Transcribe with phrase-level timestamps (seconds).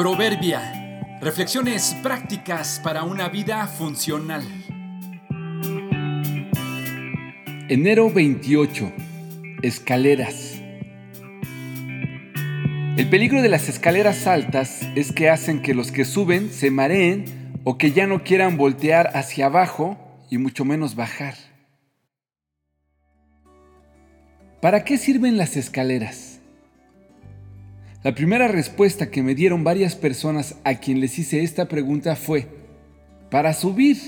[0.00, 1.18] Proverbia.
[1.20, 4.42] Reflexiones prácticas para una vida funcional.
[7.68, 8.92] Enero 28.
[9.60, 10.58] Escaleras.
[12.96, 17.60] El peligro de las escaleras altas es que hacen que los que suben se mareen
[17.64, 19.98] o que ya no quieran voltear hacia abajo
[20.30, 21.34] y mucho menos bajar.
[24.62, 26.29] ¿Para qué sirven las escaleras?
[28.02, 32.46] La primera respuesta que me dieron varias personas a quien les hice esta pregunta fue,
[33.30, 33.98] para subir.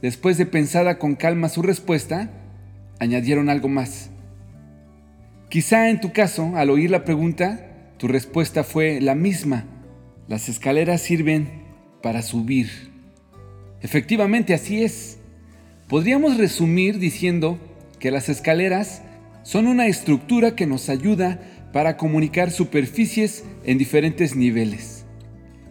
[0.00, 2.30] Después de pensada con calma su respuesta,
[2.98, 4.08] añadieron algo más.
[5.50, 9.64] Quizá en tu caso, al oír la pregunta, tu respuesta fue la misma.
[10.26, 11.64] Las escaleras sirven
[12.02, 12.70] para subir.
[13.82, 15.18] Efectivamente, así es.
[15.86, 17.58] Podríamos resumir diciendo
[17.98, 19.02] que las escaleras
[19.42, 21.38] son una estructura que nos ayuda
[21.74, 25.04] para comunicar superficies en diferentes niveles.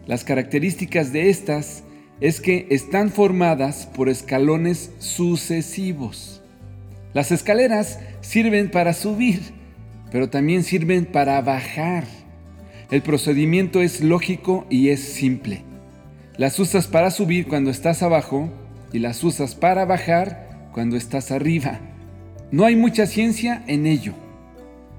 [0.06, 1.82] Las características de estas
[2.20, 6.42] es que están formadas por escalones sucesivos.
[7.14, 9.40] Las escaleras sirven para subir,
[10.12, 12.04] pero también sirven para bajar.
[12.90, 15.62] El procedimiento es lógico y es simple.
[16.36, 18.50] Las usas para subir cuando estás abajo
[18.92, 21.80] y las usas para bajar cuando estás arriba.
[22.50, 24.12] No hay mucha ciencia en ello.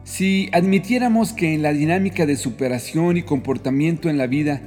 [0.06, 4.62] Si admitiéramos que en la dinámica de superación y comportamiento en la vida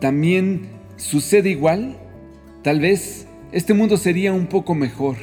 [0.00, 1.96] también sucede igual,
[2.62, 5.16] tal vez este mundo sería un poco mejor.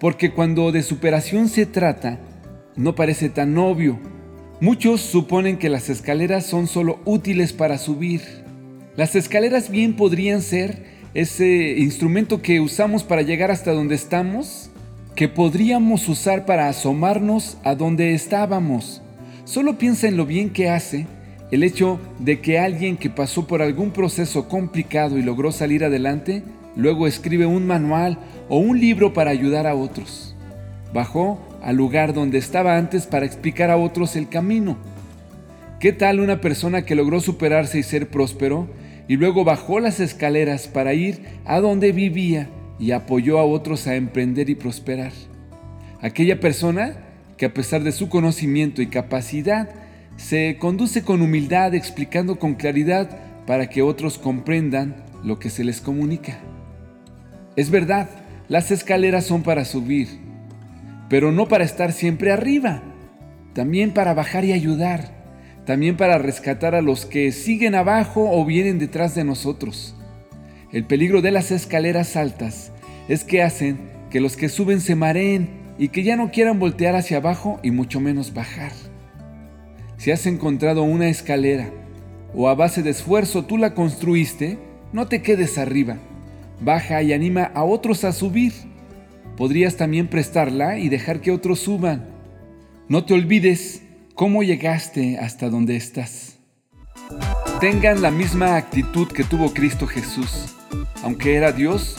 [0.00, 2.18] Porque cuando de superación se trata,
[2.76, 4.00] no parece tan obvio.
[4.62, 8.22] Muchos suponen que las escaleras son solo útiles para subir.
[8.96, 14.70] Las escaleras bien podrían ser ese instrumento que usamos para llegar hasta donde estamos,
[15.20, 19.02] que podríamos usar para asomarnos a donde estábamos.
[19.44, 21.06] Solo piensa en lo bien que hace
[21.50, 26.42] el hecho de que alguien que pasó por algún proceso complicado y logró salir adelante,
[26.74, 28.16] luego escribe un manual
[28.48, 30.34] o un libro para ayudar a otros.
[30.94, 34.78] Bajó al lugar donde estaba antes para explicar a otros el camino.
[35.80, 38.70] ¿Qué tal una persona que logró superarse y ser próspero
[39.06, 42.48] y luego bajó las escaleras para ir a donde vivía
[42.80, 45.12] y apoyó a otros a emprender y prosperar?
[46.00, 46.96] Aquella persona
[47.36, 49.68] que a pesar de su conocimiento y capacidad
[50.16, 53.08] se conduce con humildad explicando con claridad
[53.46, 56.38] para que otros comprendan lo que se les comunica.
[57.56, 58.08] Es verdad,
[58.48, 60.08] las escaleras son para subir,
[61.08, 62.82] pero no para estar siempre arriba,
[63.54, 65.12] también para bajar y ayudar,
[65.66, 69.94] también para rescatar a los que siguen abajo o vienen detrás de nosotros.
[70.72, 72.72] El peligro de las escaleras altas
[73.08, 75.48] es que hacen que los que suben se mareen
[75.78, 78.72] y que ya no quieran voltear hacia abajo y mucho menos bajar.
[79.96, 81.70] Si has encontrado una escalera
[82.34, 84.58] o a base de esfuerzo tú la construiste,
[84.92, 85.98] no te quedes arriba.
[86.60, 88.52] Baja y anima a otros a subir
[89.40, 92.04] podrías también prestarla y dejar que otros suban.
[92.88, 93.82] No te olvides
[94.14, 96.36] cómo llegaste hasta donde estás.
[97.58, 100.59] Tengan la misma actitud que tuvo Cristo Jesús.
[101.02, 101.96] Aunque era Dios,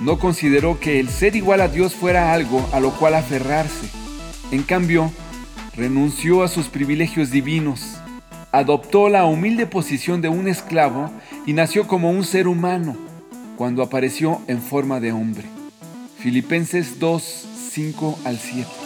[0.00, 3.88] no consideró que el ser igual a Dios fuera algo a lo cual aferrarse.
[4.50, 5.10] En cambio,
[5.74, 7.96] renunció a sus privilegios divinos,
[8.52, 11.10] adoptó la humilde posición de un esclavo
[11.46, 12.96] y nació como un ser humano
[13.56, 15.44] cuando apareció en forma de hombre.
[16.18, 18.85] Filipenses 2, 5 al 7.